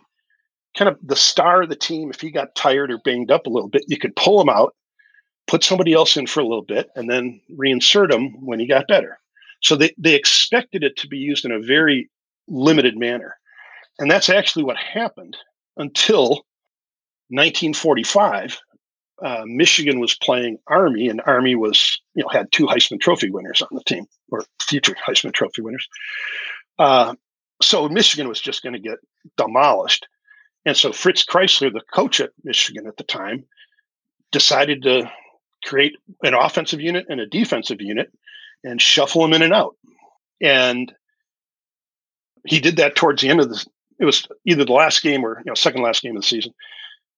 [0.77, 3.51] kind of the star of the team, if he got tired or banged up a
[3.51, 4.75] little bit, you could pull him out,
[5.49, 8.87] put somebody else in for a little bit, and then reinsert him when he got
[8.87, 9.19] better.
[9.63, 12.11] So they, they expected it to be used in a very
[12.47, 13.37] limited manner.
[13.99, 15.37] And that's actually what happened
[15.77, 16.45] until
[17.31, 18.59] 1945.
[19.21, 23.61] Uh, Michigan was playing Army, and Army was, you know, had two Heisman Trophy winners
[23.61, 25.89] on the team, or future Heisman Trophy winners.
[26.79, 27.17] Uh,
[27.61, 28.99] so Michigan was just going to get
[29.37, 30.07] demolished.
[30.65, 33.45] And so Fritz Crisler, the coach at Michigan at the time,
[34.31, 35.11] decided to
[35.65, 38.11] create an offensive unit and a defensive unit
[38.65, 39.77] and shuffle them in and out.
[40.41, 40.93] And
[42.45, 43.65] he did that towards the end of the.
[44.01, 46.55] It was either the last game or you know second last game of the season.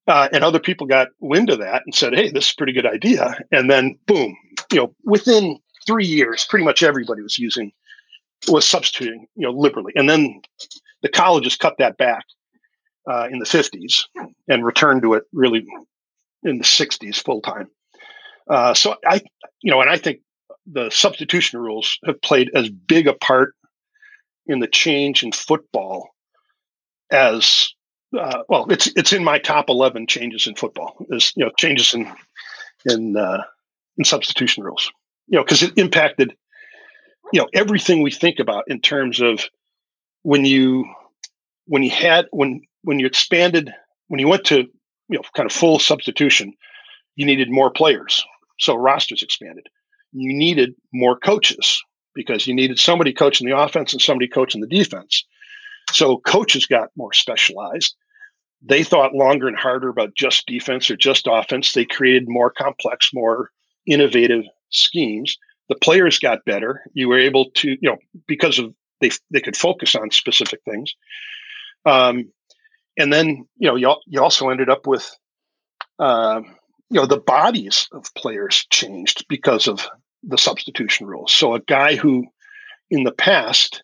[0.06, 2.72] Uh, and other people got wind of that and said, "Hey, this is a pretty
[2.72, 4.36] good idea." And then, boom!
[4.72, 7.72] You know, within three years, pretty much everybody was using
[8.48, 9.92] was substituting, you know, liberally.
[9.94, 10.40] And then
[11.02, 12.24] the colleges cut that back
[13.10, 14.04] uh, in the 50s
[14.48, 15.64] and returned to it really
[16.42, 17.68] in the 60s full time.
[18.50, 19.22] Uh, so I,
[19.62, 20.20] you know, and I think
[20.66, 23.54] the substitution rules have played as big a part
[24.46, 26.10] in the change in football
[27.10, 27.72] as
[28.18, 28.66] uh, well.
[28.70, 30.96] It's it's in my top eleven changes in football.
[31.10, 32.10] Is you know changes in
[32.84, 33.42] in uh,
[33.96, 34.90] in substitution rules.
[35.28, 36.34] You know because it impacted
[37.32, 39.44] you know everything we think about in terms of
[40.22, 40.86] when you
[41.66, 43.72] when you had when when you expanded
[44.08, 46.52] when you went to you know kind of full substitution
[47.16, 48.24] you needed more players
[48.60, 49.66] so rosters expanded.
[50.12, 51.82] You needed more coaches
[52.14, 55.24] because you needed somebody coaching the offense and somebody coaching the defense.
[55.92, 57.94] So coaches got more specialized.
[58.62, 61.72] They thought longer and harder about just defense or just offense.
[61.72, 63.50] They created more complex more
[63.86, 65.36] innovative schemes.
[65.68, 66.82] The players got better.
[66.92, 67.96] You were able to, you know,
[68.26, 70.94] because of they they could focus on specific things.
[71.86, 72.30] Um,
[72.98, 75.10] and then you know you you also ended up with,
[75.98, 76.42] uh,
[76.90, 79.88] you know, the bodies of players changed because of
[80.22, 81.32] the substitution rules.
[81.32, 82.26] So a guy who,
[82.90, 83.82] in the past,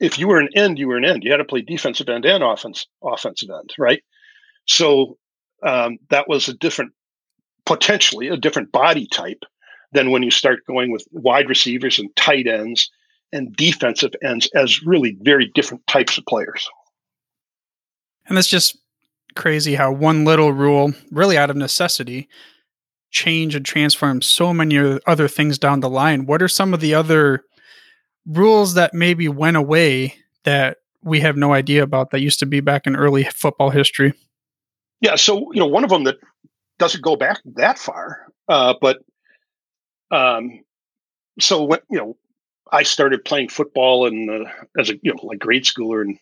[0.00, 1.24] if you were an end, you were an end.
[1.24, 4.02] You had to play defensive end and offense offensive end, right?
[4.66, 5.18] So
[5.66, 6.92] um, that was a different,
[7.66, 9.42] potentially a different body type
[9.92, 12.90] than when you start going with wide receivers and tight ends
[13.32, 16.68] and defensive ends as really very different types of players.
[18.26, 18.78] And that's just
[19.38, 22.28] crazy how one little rule, really out of necessity,
[23.10, 26.26] change and transform so many other things down the line.
[26.26, 27.44] What are some of the other
[28.26, 32.60] rules that maybe went away that we have no idea about that used to be
[32.60, 34.12] back in early football history?
[35.00, 36.16] Yeah, so you know, one of them that
[36.78, 38.98] doesn't go back that far, uh, but
[40.10, 40.64] um,
[41.40, 42.16] so when you know,
[42.70, 44.46] I started playing football and
[44.78, 46.18] as a you know like grade schooler, and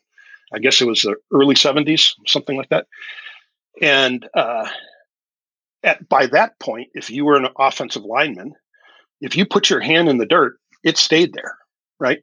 [0.52, 2.86] I guess it was the early '70s, something like that.
[3.80, 4.68] And uh,
[5.82, 8.54] at by that point, if you were an offensive lineman,
[9.20, 11.56] if you put your hand in the dirt, it stayed there,
[11.98, 12.20] right?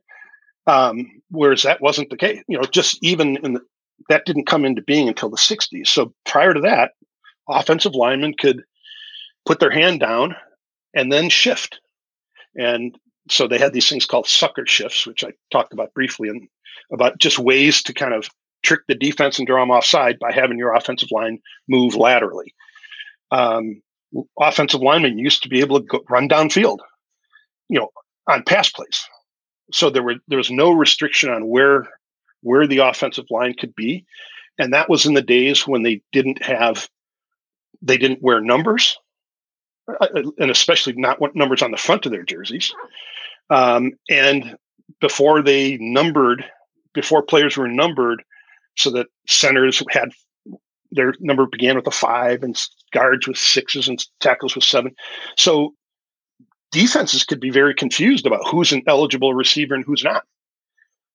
[0.66, 2.44] Um, whereas that wasn't the case.
[2.48, 3.62] You know, just even in the,
[4.10, 5.88] that didn't come into being until the '60s.
[5.88, 6.92] So prior to that,
[7.48, 8.64] offensive linemen could
[9.46, 10.36] put their hand down
[10.94, 11.80] and then shift.
[12.56, 12.98] And
[13.30, 16.48] so they had these things called sucker shifts, which I talked about briefly, and
[16.92, 18.30] about just ways to kind of
[18.64, 22.54] trick the defense and draw them offside by having your offensive line move laterally.
[23.32, 23.82] Um,
[24.40, 26.80] offensive linemen used to be able to go, run downfield,
[27.70, 27.90] you know,
[28.28, 29.04] on pass plays.
[29.72, 31.88] So there were there was no restriction on where
[32.42, 34.06] where the offensive line could be.
[34.60, 36.88] And that was in the days when they didn't have,
[37.82, 38.98] they didn't wear numbers,
[39.88, 40.08] uh,
[40.38, 42.74] and especially not numbers on the front of their jerseys.
[43.50, 44.56] Um, and
[45.02, 46.46] before they numbered,
[46.94, 48.24] before players were numbered,
[48.76, 50.10] so that centers had
[50.92, 52.60] their number began with a five and
[52.92, 54.94] guards with sixes and tackles with seven.
[55.38, 55.74] So
[56.72, 60.24] defenses could be very confused about who's an eligible receiver and who's not,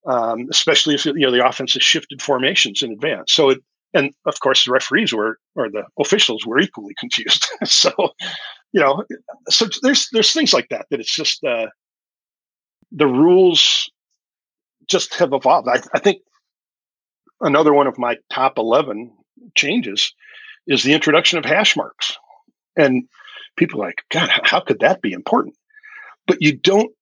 [0.07, 3.33] um, especially if you know the offense has shifted formations in advance.
[3.33, 3.59] So it,
[3.95, 7.47] and of course the referees were or the officials were equally confused.
[7.65, 7.93] so
[8.73, 9.05] you know,
[9.49, 11.67] so there's there's things like that that it's just uh,
[12.93, 13.91] the rules
[14.89, 15.69] just have evolved.
[15.69, 16.23] I, I think
[17.41, 19.13] another one of my top eleven
[19.57, 20.15] changes
[20.67, 22.17] is the introduction of hash marks.
[22.77, 23.05] And
[23.57, 25.57] people like, God, how could that be important?
[26.27, 26.93] But you don't,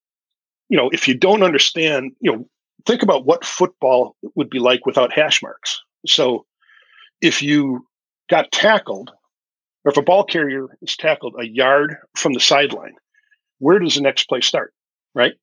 [0.69, 2.49] you know, if you don't understand, you know,
[2.87, 5.81] think about what football would be like without hash marks.
[6.07, 6.47] So
[7.21, 7.87] if you
[8.31, 9.11] got tackled,
[9.85, 12.95] or if a ball carrier is tackled a yard from the sideline,
[13.59, 14.73] where does the next play start?
[15.15, 15.35] Right?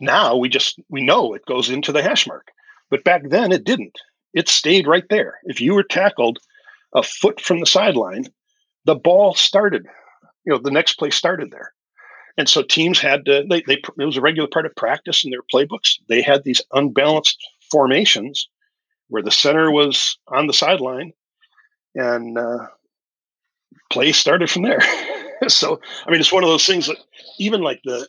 [0.00, 2.48] Now we just we know it goes into the hash mark.
[2.90, 3.98] But back then it didn't
[4.32, 5.38] it stayed right there.
[5.44, 6.38] If you were tackled
[6.94, 8.26] a foot from the sideline,
[8.84, 9.86] the ball started.
[10.44, 11.72] You know, the next play started there.
[12.36, 15.30] And so teams had to, they, they, it was a regular part of practice in
[15.30, 15.98] their playbooks.
[16.08, 17.36] They had these unbalanced
[17.70, 18.48] formations
[19.08, 21.12] where the center was on the sideline
[21.94, 22.66] and uh,
[23.90, 24.80] play started from there.
[25.48, 26.96] so, I mean, it's one of those things that
[27.38, 28.08] even like the,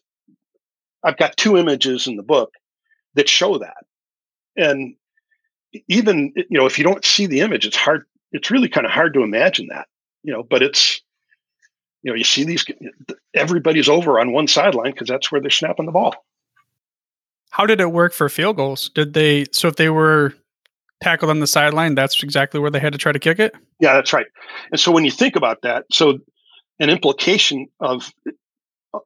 [1.04, 2.54] I've got two images in the book
[3.16, 3.86] that show that.
[4.56, 4.96] And
[5.88, 8.92] even you know if you don't see the image it's hard it's really kind of
[8.92, 9.88] hard to imagine that
[10.24, 11.02] you know but it's
[12.04, 12.66] you know you see these
[13.34, 16.16] everybody's over on one sideline because that's where they're snapping the ball.
[17.52, 18.90] How did it work for field goals?
[18.90, 20.34] Did they so if they were
[21.02, 23.54] tackled on the sideline that's exactly where they had to try to kick it?
[23.80, 24.28] Yeah that's right.
[24.72, 26.20] And so when you think about that so
[26.80, 28.12] an implication of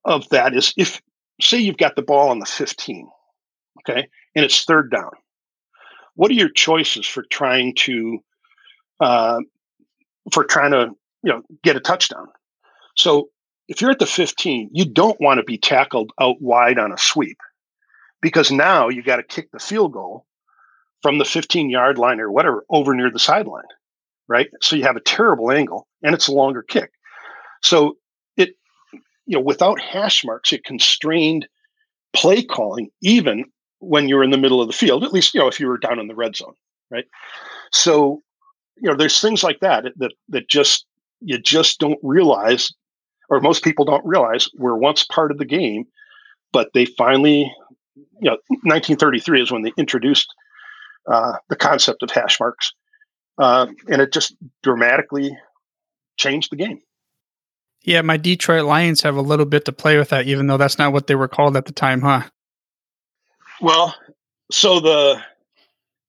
[0.03, 1.01] of that is if
[1.41, 3.09] say you've got the ball on the 15
[3.79, 5.11] okay and it's third down.
[6.15, 8.19] What are your choices for trying to
[9.01, 9.39] uh,
[10.31, 10.91] for trying to
[11.23, 12.27] you know get a touchdown?
[12.95, 13.29] So
[13.67, 16.97] if you're at the 15 you don't want to be tackled out wide on a
[16.97, 17.37] sweep
[18.21, 20.25] because now you've got to kick the field goal
[21.01, 23.65] from the 15 yard line or whatever over near the sideline
[24.27, 24.49] right?
[24.61, 26.91] So you have a terrible angle and it's a longer kick.
[27.61, 27.97] So
[29.25, 31.47] you know without hash marks it constrained
[32.13, 33.45] play calling even
[33.79, 35.77] when you're in the middle of the field, at least, you know, if you were
[35.77, 36.53] down in the red zone,
[36.89, 37.05] right?
[37.71, 38.23] So,
[38.77, 40.85] you know, there's things like that that that just
[41.21, 42.73] you just don't realize,
[43.29, 45.85] or most people don't realize, were once part of the game,
[46.51, 47.51] but they finally,
[47.95, 50.33] you know, 1933 is when they introduced
[51.09, 52.73] uh, the concept of hash marks,
[53.37, 55.37] uh, and it just dramatically
[56.17, 56.81] changed the game.
[57.85, 60.79] Yeah, my Detroit Lions have a little bit to play with that, even though that's
[60.79, 62.23] not what they were called at the time, huh?
[63.61, 63.95] Well,
[64.51, 65.21] so the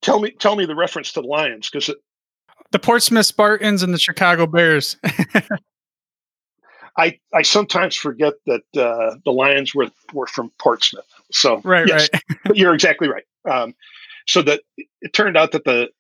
[0.01, 1.95] tell me tell me the reference to the Lions because
[2.73, 4.97] the Portsmouth Spartans and the Chicago Bears.
[6.99, 11.05] I I sometimes forget that uh, the Lions were were from Portsmouth.
[11.31, 12.23] So right, yes, right.
[12.45, 13.25] but you're exactly right.
[13.49, 13.75] Um,
[14.27, 14.63] so that
[15.03, 15.91] it turned out that the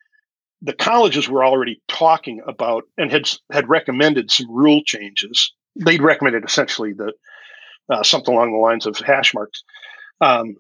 [0.62, 5.52] the colleges were already talking about and had had recommended some rule changes.
[5.84, 7.12] They'd recommended essentially the
[7.90, 9.62] uh, something along the lines of hash marks.
[10.20, 10.56] Um,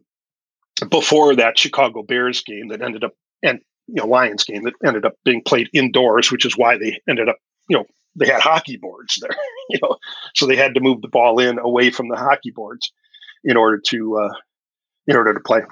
[0.90, 3.12] before that Chicago Bears game that ended up
[3.42, 7.00] and you know Lions game that ended up being played indoors, which is why they
[7.08, 7.36] ended up
[7.68, 9.36] you know they had hockey boards there,
[9.70, 9.96] you know,
[10.34, 12.92] so they had to move the ball in away from the hockey boards
[13.44, 14.34] in order to uh,
[15.06, 15.62] in order to play.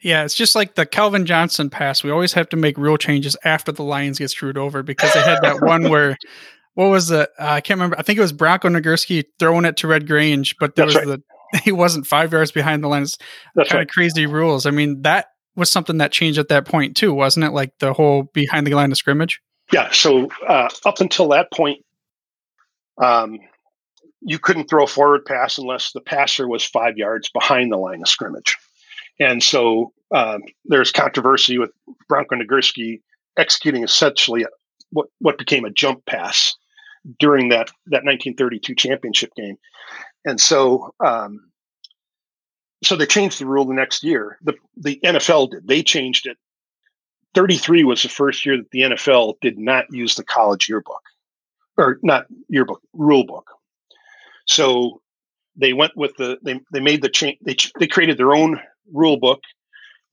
[0.00, 2.02] Yeah, it's just like the Calvin Johnson pass.
[2.02, 5.22] We always have to make rule changes after the Lions get screwed over because they
[5.22, 6.16] had that one where
[6.74, 7.28] what was it?
[7.38, 7.98] Uh, I can't remember.
[7.98, 11.06] I think it was Bronco Nagurski throwing it to Red Grange, but there That's was
[11.06, 11.18] right.
[11.18, 11.22] the
[11.62, 13.02] he wasn't five yards behind the line.
[13.02, 13.18] It's
[13.54, 13.88] That's kind right.
[13.88, 14.64] of crazy rules.
[14.66, 17.50] I mean, that was something that changed at that point too, wasn't it?
[17.50, 19.40] Like the whole behind the line of scrimmage.
[19.70, 19.90] Yeah.
[19.90, 21.84] So uh, up until that point,
[23.02, 23.38] um,
[24.20, 28.00] you couldn't throw a forward pass unless the passer was five yards behind the line
[28.00, 28.56] of scrimmage.
[29.20, 31.70] And so um, there's controversy with
[32.08, 33.00] Bronco Nagurski
[33.36, 34.46] executing essentially
[34.90, 36.54] what what became a jump pass
[37.18, 39.56] during that that 1932 championship game.
[40.24, 41.50] And so, um,
[42.84, 44.38] so they changed the rule the next year.
[44.42, 45.66] The the NFL did.
[45.66, 46.36] They changed it.
[47.34, 51.02] 33 was the first year that the NFL did not use the college yearbook,
[51.78, 53.46] or not yearbook, rule book.
[54.46, 55.00] So
[55.56, 57.38] they went with the they they made the change.
[57.42, 58.60] They they created their own
[58.92, 59.40] rule book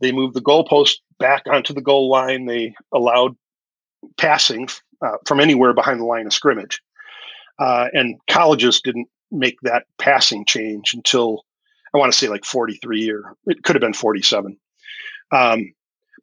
[0.01, 2.45] They moved the goalpost back onto the goal line.
[2.45, 3.35] They allowed
[4.17, 4.67] passing
[5.01, 6.81] uh, from anywhere behind the line of scrimmage.
[7.59, 11.43] Uh, and colleges didn't make that passing change until
[11.93, 14.57] I want to say like 43 or it could have been 47.
[15.31, 15.73] Um,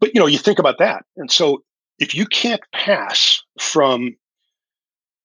[0.00, 1.04] but you know, you think about that.
[1.16, 1.62] And so
[1.98, 4.16] if you can't pass from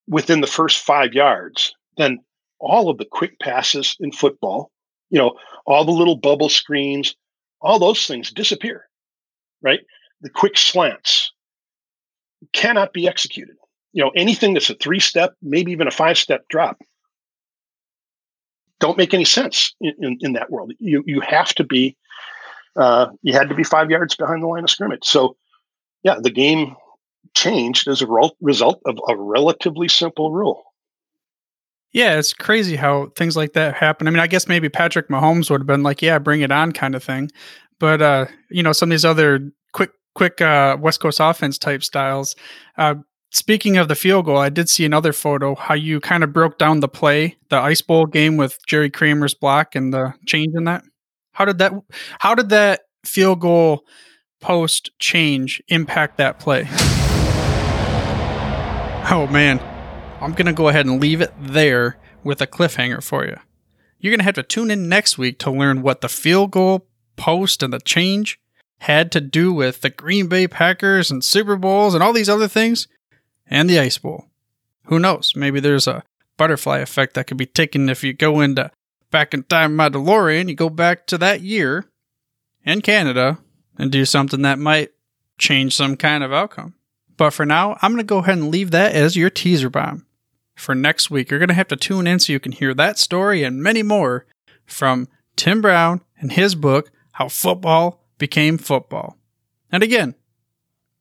[0.08, 2.20] within the first five yards, then
[2.60, 4.72] all of the quick passes in football,
[5.10, 5.34] you know,
[5.66, 7.16] all the little bubble screens,
[7.62, 8.86] all those things disappear,
[9.62, 9.82] right?
[10.22, 11.32] The quick slants
[12.54, 13.56] cannot be executed.
[13.94, 16.82] You know, anything that's a three step, maybe even a five step drop,
[18.80, 20.74] don't make any sense in, in, in, that world.
[20.80, 21.98] You you have to be
[22.76, 25.04] uh, you had to be five yards behind the line of scrimmage.
[25.06, 25.36] So
[26.04, 26.76] yeah, the game
[27.36, 28.08] changed as a
[28.42, 30.64] result of a relatively simple rule.
[31.94, 34.08] Yeah, it's crazy how things like that happen.
[34.08, 36.72] I mean, I guess maybe Patrick Mahomes would have been like, "Yeah, bring it on,"
[36.72, 37.30] kind of thing.
[37.80, 39.52] But uh, you know, some of these other
[40.14, 42.36] quick, uh, West Coast offense type styles.
[42.78, 42.96] Uh,
[43.32, 46.58] speaking of the field goal, I did see another photo how you kind of broke
[46.58, 50.66] down the play, the Ice Bowl game with Jerry Kramer's block and the change in
[50.66, 50.84] that.
[51.34, 51.74] How did that?
[52.20, 53.86] How did that field goal
[54.42, 56.68] post change impact that play?
[59.10, 59.60] Oh man,
[60.22, 63.38] I'm to go ahead and leave it there with a cliffhanger for you.
[64.00, 66.88] You're to have to tune in next week to learn what the field goal
[67.18, 68.40] post and the change
[68.82, 72.48] had to do with the Green Bay Packers and Super Bowls and all these other
[72.48, 72.88] things
[73.46, 74.26] and the Ice Bowl.
[74.86, 75.34] Who knows?
[75.36, 76.04] Maybe there's a
[76.36, 78.72] butterfly effect that could be taken if you go into
[79.12, 81.86] back in time my DeLorean, you go back to that year
[82.66, 83.38] in Canada
[83.78, 84.90] and do something that might
[85.38, 86.74] change some kind of outcome.
[87.18, 90.08] But for now, I'm going to go ahead and leave that as your teaser bomb
[90.56, 91.30] for next week.
[91.30, 93.84] You're going to have to tune in so you can hear that story and many
[93.84, 94.26] more
[94.66, 99.18] from Tim Brown and his book, How Football Became Football.
[99.72, 100.14] And again,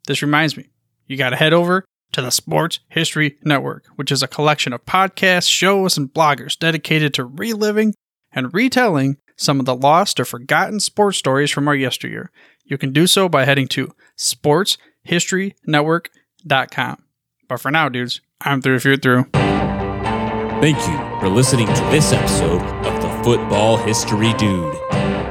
[0.06, 0.70] this reminds me,
[1.06, 4.86] you got to head over to the Sports History Network, which is a collection of
[4.86, 7.92] podcasts, shows, and bloggers dedicated to reliving
[8.32, 12.30] and retelling some of the lost or forgotten sports stories from our yesteryear.
[12.64, 17.04] You can do so by heading to sportshistorynetwork.com.
[17.48, 19.24] But for now, dudes, I'm through if you're through.
[19.34, 24.79] Thank you for listening to this episode of the Football History Dude.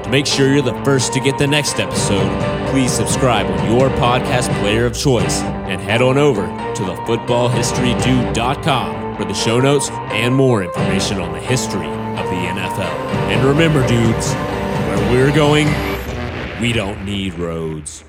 [0.10, 2.28] Make sure you're the first to get the next episode,
[2.72, 9.26] please subscribe on your podcast player of choice and head on over to thefootballhistorydude.com for
[9.26, 12.90] the show notes and more information on the history of the NFL.
[13.30, 15.68] And remember, dudes, where we're going,
[16.60, 18.04] we don't need roads.